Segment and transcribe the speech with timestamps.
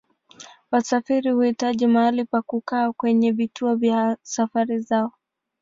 [0.71, 5.13] Wasafiri huhitaji mahali pa kukaa kwenye vituo vya safari zao.